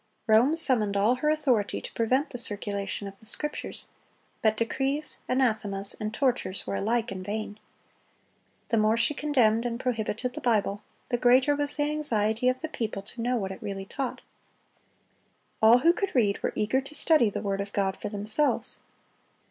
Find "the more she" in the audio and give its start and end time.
8.69-9.13